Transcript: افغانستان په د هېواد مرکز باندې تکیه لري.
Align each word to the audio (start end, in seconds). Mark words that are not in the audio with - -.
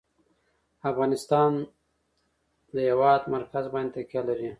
افغانستان 0.89 1.51
په 2.67 2.71
د 2.75 2.77
هېواد 2.89 3.21
مرکز 3.35 3.65
باندې 3.73 3.91
تکیه 3.97 4.21
لري. 4.29 4.49